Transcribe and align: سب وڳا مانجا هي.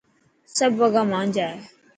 سب 0.57 0.71
وڳا 0.81 1.03
مانجا 1.11 1.45
هي. 1.53 1.59